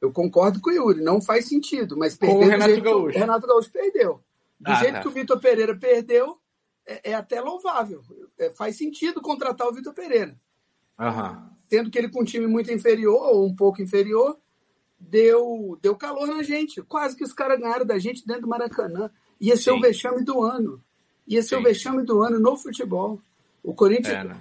[0.00, 2.38] Eu concordo com o Yuri, não faz sentido, mas perdeu.
[2.38, 3.16] Com o Renato Gaúcho.
[3.16, 4.20] O Renato Gaúcho perdeu.
[4.58, 5.00] Do ah, jeito tá.
[5.02, 6.38] que o Vitor Pereira perdeu,
[6.86, 8.02] é, é até louvável.
[8.38, 10.34] É, faz sentido contratar o Vitor Pereira.
[10.98, 11.50] Uhum.
[11.68, 14.38] Tendo que ele com um time muito inferior, ou um pouco inferior,
[14.98, 16.82] deu, deu calor na gente.
[16.82, 19.10] Quase que os caras ganharam da gente dentro do Maracanã.
[19.40, 19.78] Ia ser Sim.
[19.78, 20.82] o vexame do ano.
[21.26, 21.60] Ia ser Sim.
[21.60, 23.20] o vexame do ano no futebol.
[23.62, 24.14] O Corinthians.
[24.14, 24.40] É, né?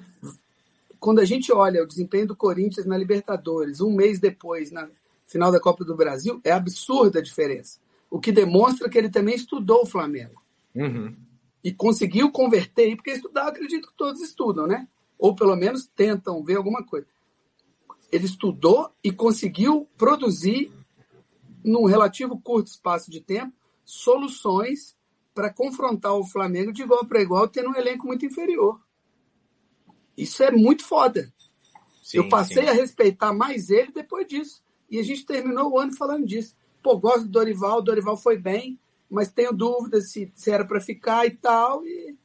[0.99, 4.89] Quando a gente olha o desempenho do Corinthians na Libertadores, um mês depois, na,
[5.29, 7.79] final da Copa do Brasil, é absurda a diferença.
[8.09, 10.41] O que demonstra que ele também estudou o Flamengo.
[10.75, 11.15] Uhum.
[11.63, 14.87] E conseguiu converter, porque estudar, acredito que todos estudam, né?
[15.17, 17.07] Ou pelo menos tentam ver alguma coisa.
[18.11, 20.71] Ele estudou e conseguiu produzir,
[21.63, 23.53] num relativo curto espaço de tempo,
[23.85, 24.95] soluções
[25.35, 28.79] para confrontar o Flamengo de igual para igual, tendo um elenco muito inferior.
[30.17, 31.31] Isso é muito foda.
[32.01, 32.69] Sim, Eu passei sim.
[32.69, 34.63] a respeitar mais ele depois disso.
[34.89, 36.55] E a gente terminou o ano falando disso.
[36.81, 40.79] Pô, gosto do Dorival, o Dorival foi bem, mas tenho dúvidas se, se era para
[40.79, 41.85] ficar e tal.
[41.85, 42.15] E,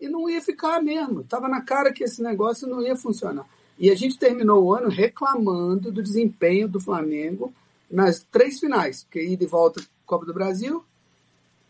[0.00, 1.22] e não ia ficar mesmo.
[1.24, 3.46] Tava na cara que esse negócio não ia funcionar.
[3.78, 7.52] E a gente terminou o ano reclamando do desempenho do Flamengo
[7.90, 10.84] nas três finais, porque ida e volta Copa do Brasil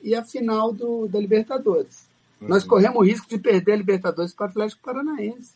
[0.03, 2.09] e a final do, da Libertadores.
[2.41, 2.49] Uhum.
[2.49, 5.53] Nós corremos o risco de perder a Libertadores para o Atlético Paranaense.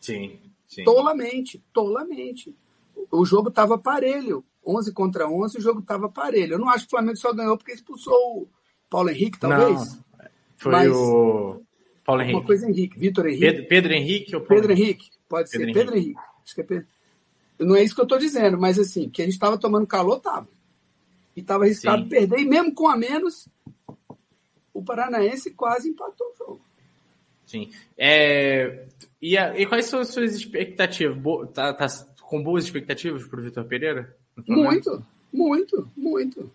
[0.00, 0.84] Sim, sim.
[0.84, 2.54] Tolamente, tolamente
[3.10, 4.44] o jogo estava parelho.
[4.66, 6.54] 11 contra 11, o jogo estava parelho.
[6.54, 8.48] Eu não acho que o Flamengo só ganhou porque expulsou o
[8.90, 9.94] Paulo Henrique, talvez.
[9.94, 10.04] Não,
[10.56, 11.62] foi Mas, o
[12.04, 12.38] Paulo Henrique.
[12.38, 13.40] Uma coisa Henrique, Vitor Henrique.
[13.40, 15.10] Pedro, Pedro Henrique ou Paulo Pedro Henrique?
[15.28, 15.78] Pode Pedro ser Henrique.
[15.78, 16.20] Pedro Henrique.
[16.44, 16.86] Acho que é Pedro.
[17.60, 20.18] Não é isso que eu estou dizendo, mas assim, que a gente estava tomando calor,
[20.18, 20.48] estava.
[21.34, 22.08] E estava arriscado Sim.
[22.08, 23.48] perder, e mesmo com a menos,
[24.72, 26.60] o Paranaense quase empatou o jogo.
[27.44, 27.70] Sim.
[27.96, 28.86] É,
[29.20, 31.16] e, a, e quais são as suas expectativas?
[31.16, 31.86] Bo, tá, tá,
[32.28, 34.16] com boas expectativas para o Vitor Pereira?
[34.46, 36.50] Muito, muito, muito.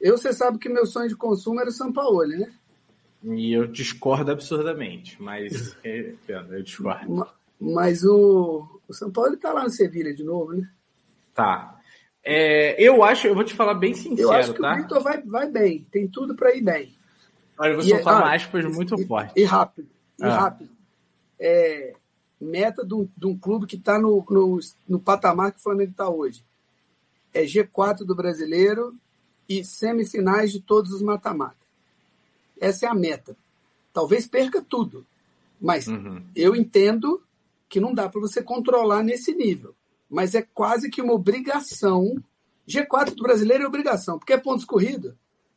[0.00, 2.50] Eu, você sabe que meu sonho de consumo era o São Paulo, né?
[3.22, 7.26] E eu discordo absurdamente, mas é, eu discordo.
[7.60, 10.68] Mas o, o São Paulo está lá no Sevilha de novo, né?
[11.34, 11.78] Tá.
[12.22, 14.74] É, eu acho, eu vou te falar bem sincero, Eu acho que tá?
[14.74, 16.94] o Vitor vai, vai bem, tem tudo para ir bem.
[17.58, 19.32] Olha, eu vou soltar é, ah, aspas muito e, forte.
[19.36, 20.38] E rápido, e ah.
[20.38, 20.70] rápido.
[21.38, 21.92] É,
[22.40, 25.90] meta de um, de um clube que está no, no, no patamar que o Flamengo
[25.90, 26.44] está hoje.
[27.32, 28.96] É G4 do brasileiro
[29.48, 31.56] e semifinais de todos os mata-mata.
[32.60, 33.36] Essa é a meta.
[33.92, 35.06] Talvez perca tudo,
[35.60, 36.22] mas uhum.
[36.34, 37.22] eu entendo
[37.68, 39.74] que não dá para você controlar nesse nível.
[40.08, 42.16] Mas é quase que uma obrigação.
[42.68, 45.14] G4 do brasileiro é obrigação, porque é pontos corridos.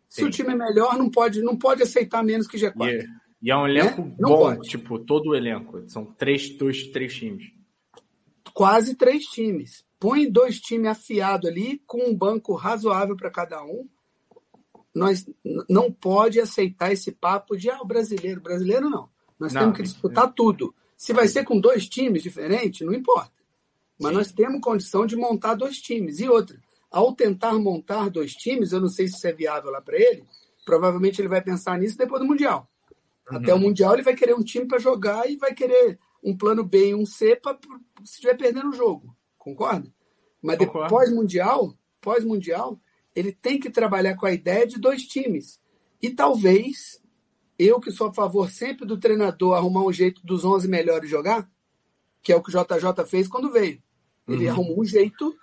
[0.07, 2.85] Se o time é melhor, não pode, não pode aceitar menos que G4.
[2.85, 3.21] Yeah.
[3.43, 4.15] E é um elenco né?
[4.17, 4.69] bom, pode.
[4.69, 5.83] tipo, todo o elenco.
[5.89, 7.51] São três, dois, três times.
[8.53, 9.83] Quase três times.
[9.99, 13.85] Põe dois times afiados ali, com um banco razoável para cada um.
[14.95, 15.29] Nós
[15.69, 18.39] não pode aceitar esse papo de ah, o brasileiro.
[18.39, 19.09] Brasileiro não.
[19.37, 20.33] Nós não, temos que disputar é.
[20.33, 20.73] tudo.
[20.95, 23.33] Se vai ser com dois times diferentes, não importa.
[23.99, 24.17] Mas Sim.
[24.17, 26.19] nós temos condição de montar dois times.
[26.21, 26.57] E outra,
[26.89, 30.23] ao tentar montar dois times, eu não sei se isso é viável lá para ele,
[30.63, 32.69] provavelmente ele vai pensar nisso depois do Mundial.
[33.29, 33.37] Uhum.
[33.37, 36.63] Até o Mundial ele vai querer um time para jogar e vai querer um plano
[36.63, 37.57] B e um C para
[38.03, 39.15] se estiver perdendo o jogo.
[39.37, 39.91] Concorda?
[40.41, 42.79] Mas depois pós-mundial, pós-mundial,
[43.15, 45.59] ele tem que trabalhar com a ideia de dois times.
[46.01, 47.01] E talvez
[47.57, 51.49] eu que sou a favor sempre do treinador arrumar um jeito dos 11 melhores jogar,
[52.21, 53.81] que é o que o JJ fez quando veio.
[54.27, 54.51] Ele uhum.
[54.51, 55.35] arrumou um jeito,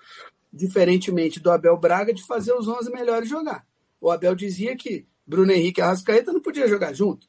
[0.53, 3.67] diferentemente do Abel Braga, de fazer os 11 melhores jogar.
[4.01, 7.29] O Abel dizia que Bruno Henrique e Arrascaeta não podiam jogar junto.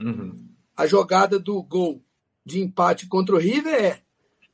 [0.00, 0.48] Uhum.
[0.76, 2.02] A jogada do gol
[2.44, 4.02] de empate contra o River é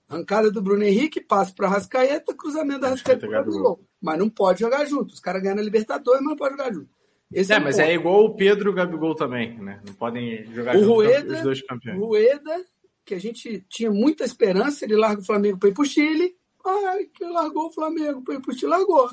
[0.09, 3.81] arrancada do Bruno Henrique, passe para Arrascaeta, cruzamento da Arrascaeta para o gol.
[4.01, 5.13] Mas não pode jogar junto.
[5.13, 6.97] Os caras ganham na Libertadores, mas não pode jogar junto.
[7.33, 9.83] Esse é, mas é igual o Pedro e o Gabigol também, né?
[9.85, 11.99] Não podem jogar o junto Rueda, os dois campeões.
[11.99, 12.65] O Rueda,
[13.05, 16.37] que a gente tinha muita esperança, ele larga o Flamengo para ir para o Chile.
[16.65, 19.09] Ai, que largou o Flamengo para ir para o Chile, largou.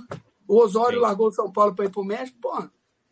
[0.48, 1.04] O Osório Sim.
[1.04, 2.70] largou o São Paulo para ir para o México, pô.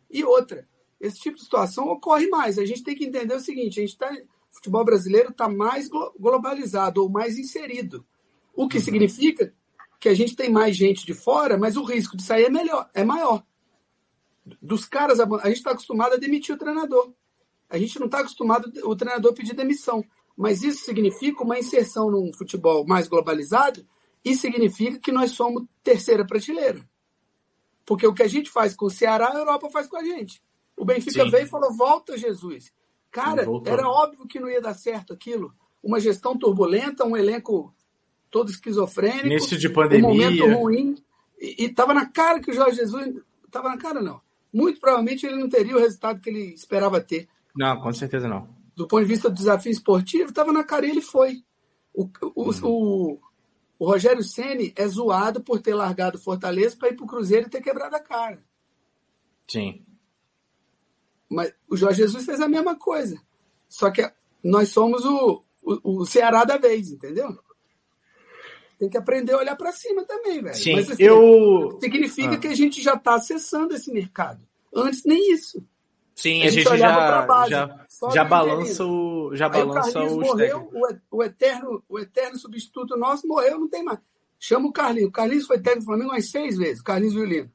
[0.08, 0.68] E outra,
[1.02, 2.58] esse tipo de situação ocorre mais.
[2.58, 5.88] A gente tem que entender o seguinte: a gente está o futebol brasileiro está mais
[5.88, 8.06] globalizado ou mais inserido.
[8.54, 8.84] O que uhum.
[8.84, 9.52] significa
[9.98, 12.88] que a gente tem mais gente de fora, mas o risco de sair é melhor,
[12.92, 13.42] é maior.
[14.60, 17.12] Dos caras, a gente está acostumado a demitir o treinador.
[17.70, 20.04] A gente não está acostumado o treinador pedir demissão.
[20.36, 23.86] Mas isso significa uma inserção num futebol mais globalizado
[24.24, 26.86] e significa que nós somos terceira prateleira.
[27.86, 30.42] Porque o que a gente faz com o Ceará, a Europa faz com a gente.
[30.82, 31.30] O Benfica Sim.
[31.30, 32.72] veio e falou: volta, Jesus.
[33.08, 35.54] Cara, era óbvio que não ia dar certo aquilo.
[35.80, 37.72] Uma gestão turbulenta, um elenco
[38.28, 39.26] todo esquizofrênico.
[39.26, 40.08] Início de pandemia.
[40.08, 40.96] Um momento ruim.
[41.40, 43.14] E estava na cara que o Jorge Jesus.
[43.46, 44.20] Estava na cara, não.
[44.52, 47.28] Muito provavelmente ele não teria o resultado que ele esperava ter.
[47.54, 48.48] Não, com certeza não.
[48.74, 51.44] Do ponto de vista do desafio esportivo, estava na cara e ele foi.
[51.94, 52.60] O, o, uhum.
[52.64, 53.18] o,
[53.78, 57.50] o Rogério Ceni é zoado por ter largado Fortaleza para ir para o Cruzeiro e
[57.50, 58.42] ter quebrado a cara.
[59.46, 59.84] Sim.
[61.32, 63.20] Mas o Jorge Jesus fez a mesma coisa.
[63.68, 64.08] Só que
[64.42, 67.38] nós somos o, o, o Ceará da vez, entendeu?
[68.78, 70.56] Tem que aprender a olhar para cima também, velho.
[70.56, 71.78] Sim, Mas, assim, eu...
[71.80, 72.38] Significa ah.
[72.38, 74.40] que a gente já está acessando esse mercado.
[74.74, 75.64] Antes nem isso.
[76.14, 80.70] Sim, a, a gente, gente já, base, já, já balança o, já balança o, morreu,
[80.72, 83.98] o, o, eterno, o eterno substituto nosso morreu, não tem mais.
[84.38, 85.08] Chama o Carlinhos.
[85.08, 87.50] O Carlinhos foi técnico do Flamengo umas seis vezes, Carlinhos Violino.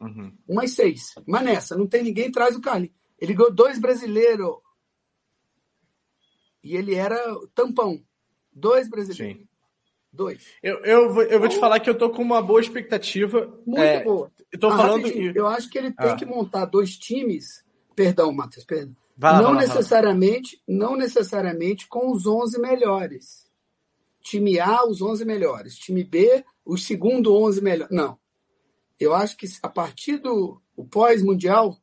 [0.00, 0.32] Uhum.
[0.46, 1.14] Umas seis.
[1.26, 2.94] Mas nessa, não tem ninguém traz o Carlinhos.
[3.18, 4.56] Ele ganhou dois brasileiros.
[6.62, 7.18] E ele era
[7.54, 8.02] tampão.
[8.52, 9.42] Dois brasileiros.
[9.42, 9.48] Sim.
[10.12, 10.46] Dois.
[10.62, 13.46] Eu, eu, vou, eu vou te falar que eu tô com uma boa expectativa.
[13.66, 14.32] Muito é, boa.
[14.50, 15.32] Eu tô ah, falando que...
[15.34, 16.16] Eu acho que ele tem ah.
[16.16, 17.64] que montar dois times.
[17.94, 18.96] Perdão, Matheus, perdão.
[19.20, 23.48] Lá, não necessariamente, não necessariamente com os 11 melhores.
[24.22, 25.76] Time A, os 11 melhores.
[25.76, 27.94] Time B, os segundo 11 melhores.
[27.94, 28.18] Não.
[28.98, 31.76] Eu acho que a partir do pós-mundial,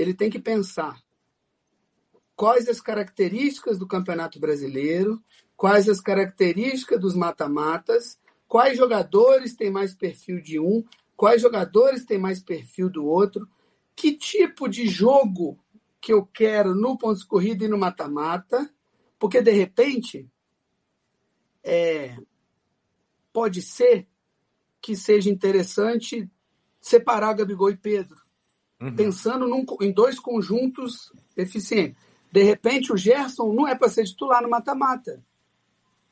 [0.00, 1.02] ele tem que pensar
[2.34, 5.22] quais as características do Campeonato Brasileiro,
[5.56, 10.82] quais as características dos mata-matas, quais jogadores têm mais perfil de um,
[11.16, 13.46] quais jogadores têm mais perfil do outro,
[13.94, 15.58] que tipo de jogo
[16.00, 18.72] que eu quero no ponto de corrida e no mata-mata,
[19.18, 20.26] porque de repente
[21.62, 22.16] é,
[23.34, 24.08] pode ser
[24.80, 26.26] que seja interessante
[26.80, 28.29] separar Gabigol e Pedro
[28.80, 28.94] uhum.
[28.94, 31.98] pensando num, em dois conjuntos eficientes.
[32.32, 35.22] De repente, o Gerson não é para ser titular no mata-mata.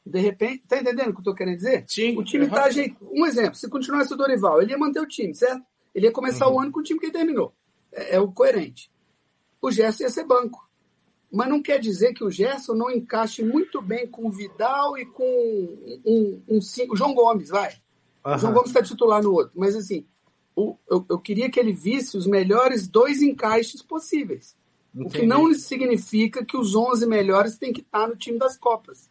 [0.04, 1.84] De repente, tá entendendo o que eu estou querendo dizer?
[1.86, 2.16] Sim.
[2.16, 3.08] O time está ajeitado.
[3.12, 5.62] Um exemplo, se continuasse o Dorival, ele ia manter o time, certo?
[5.94, 6.54] Ele ia começar uhum.
[6.54, 7.52] o ano com o time que ele terminou.
[7.92, 8.90] É, é, o coerente.
[9.60, 10.66] O Gerson ia ser banco.
[11.30, 15.04] Mas não quer dizer que o Gerson não encaixe muito bem com o Vidal e
[15.04, 16.58] com um, um, um,
[16.90, 17.74] o João Gomes, vai.
[18.24, 18.34] Uhum.
[18.34, 19.52] O João Gomes está titular no outro.
[19.54, 20.06] Mas assim,
[20.58, 24.56] o, eu, eu, queria que ele visse os melhores dois encaixes possíveis.
[24.92, 25.06] Entendi.
[25.06, 29.08] O que não significa que os 11 melhores têm que estar no time das Copas.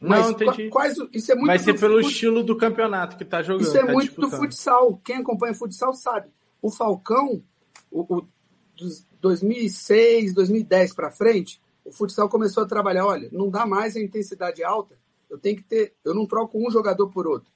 [0.00, 0.70] Não, Mas entendi.
[0.70, 3.66] Quais, isso é muito Vai ser pelo estilo do campeonato que está jogando.
[3.66, 4.30] Isso é tá muito disputando.
[4.30, 5.00] do futsal.
[5.04, 6.30] Quem acompanha futsal sabe.
[6.62, 7.44] O Falcão,
[7.90, 8.28] o, o
[8.74, 13.04] dos 2006, 2010 para frente, o futsal começou a trabalhar.
[13.04, 14.98] Olha, não dá mais a intensidade alta.
[15.28, 15.94] Eu tenho que ter.
[16.02, 17.52] Eu não troco um jogador por outro.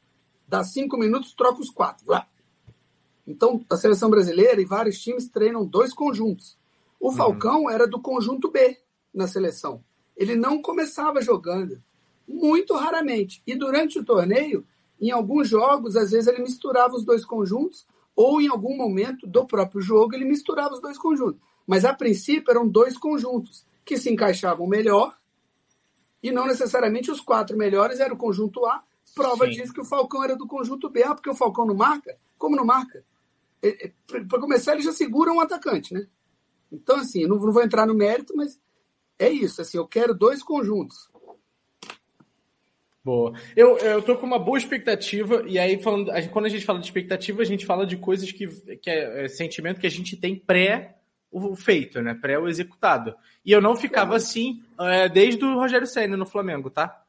[0.47, 2.05] Dá cinco minutos, troco os quatro.
[2.07, 2.29] Lá.
[3.27, 6.57] Então, a seleção brasileira e vários times treinam dois conjuntos.
[7.01, 7.17] O uhum.
[7.17, 7.71] Falcão uhum.
[7.71, 8.79] era do conjunto B
[9.13, 9.83] na seleção.
[10.17, 11.83] Ele não começava jogando,
[12.27, 13.43] muito raramente.
[13.47, 14.65] E durante o torneio,
[15.01, 19.45] em alguns jogos, às vezes ele misturava os dois conjuntos, ou em algum momento do
[19.45, 21.41] próprio jogo ele misturava os dois conjuntos.
[21.67, 25.17] Mas a princípio eram dois conjuntos que se encaixavam melhor,
[26.23, 28.83] e não necessariamente os quatro melhores eram o conjunto A.
[29.15, 29.53] Prova Sim.
[29.53, 31.03] disso que o Falcão era do conjunto B.
[31.03, 32.17] Ah, porque o Falcão não marca?
[32.39, 33.05] Como não marca?
[33.63, 33.93] É, é,
[34.29, 36.07] para começar, ele já segura um atacante, né?
[36.71, 38.61] Então, assim, eu não, não vou entrar no mérito, mas
[39.19, 39.61] é isso.
[39.61, 41.09] Assim, eu quero dois conjuntos.
[43.05, 43.33] Boa.
[43.55, 46.65] Eu, eu tô com uma boa expectativa, e aí, falando, a gente, quando a gente
[46.65, 49.91] fala de expectativa, a gente fala de coisas que, que é, é sentimento que a
[49.91, 50.97] gente tem pré
[51.31, 52.15] o feito, né?
[52.15, 53.15] Pré o executado.
[53.45, 57.03] E eu não ficava assim é, desde o Rogério Senna no Flamengo, tá?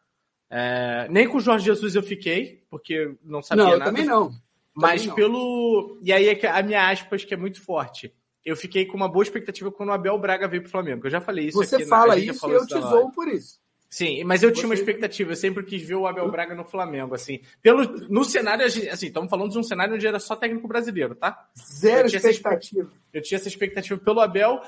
[0.49, 3.85] É, nem com o Jorge Jesus eu fiquei, porque não sabia não, nada.
[3.85, 4.31] Também não.
[4.77, 5.15] Mas não.
[5.15, 5.97] pelo.
[6.01, 8.13] E aí é a minha aspas, que é muito forte.
[8.45, 11.05] Eu fiquei com uma boa expectativa quando o Abel Braga veio pro Flamengo.
[11.05, 11.85] Eu já falei isso Você aqui.
[11.85, 12.17] fala na...
[12.17, 13.59] isso e eu te zoo por isso.
[13.89, 17.15] Sim, mas eu tinha uma expectativa, eu sempre quis ver o Abel Braga no Flamengo,
[17.15, 17.39] assim.
[17.61, 21.49] Pelo, no cenário, assim, estamos falando de um cenário onde era só técnico brasileiro, tá?
[21.57, 22.91] Zero eu expectativa.
[23.13, 24.61] eu tinha essa expectativa pelo Abel,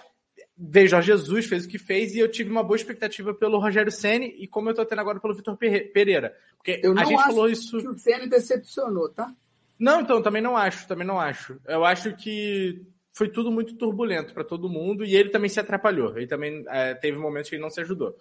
[0.58, 3.91] veio Jorge Jesus, fez o que fez, e eu tive uma boa expectativa pelo Rogério
[3.91, 6.34] Ceni e como eu tô tendo agora pelo Vitor Pereira.
[6.56, 7.78] Porque eu a gente falou isso.
[7.78, 9.34] Que o Ceni decepcionou, tá?
[9.80, 11.60] Não, então, também não acho, também não acho.
[11.65, 16.18] Eu acho que foi tudo muito turbulento para todo mundo e ele também se atrapalhou.
[16.18, 18.15] Ele também é, teve momentos que ele não se ajudou.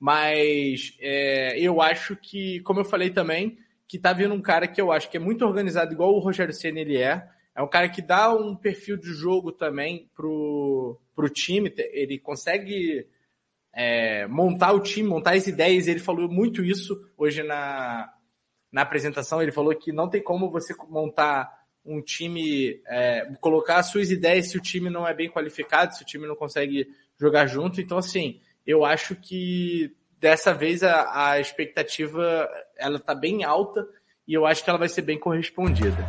[0.00, 4.80] Mas é, eu acho que, como eu falei também, que tá vindo um cara que
[4.80, 7.28] eu acho que é muito organizado, igual o Rogério Senna ele é.
[7.54, 11.72] É um cara que dá um perfil de jogo também pro, pro time.
[11.76, 13.06] Ele consegue
[13.74, 15.86] é, montar o time, montar as ideias.
[15.86, 18.10] Ele falou muito isso hoje na,
[18.72, 19.42] na apresentação.
[19.42, 24.50] Ele falou que não tem como você montar um time, é, colocar as suas ideias
[24.50, 26.88] se o time não é bem qualificado, se o time não consegue
[27.20, 27.80] jogar junto.
[27.80, 33.86] Então, assim, eu acho que dessa vez a, a expectativa ela está bem alta
[34.26, 36.08] e eu acho que ela vai ser bem correspondida.